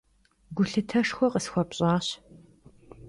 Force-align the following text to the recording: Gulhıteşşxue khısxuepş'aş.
Gulhıteşşxue 0.55 1.27
khısxuepş'aş. 1.33 2.07